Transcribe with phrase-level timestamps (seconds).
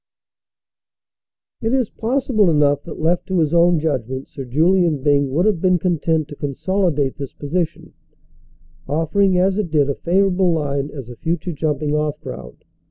[1.61, 5.61] It is possible enough that left to his own judgment Sir Julian Byng would have
[5.61, 7.93] been content to consolidate this posi tion,
[8.87, 12.65] offering as it did a favorable line as a future jumping off ground.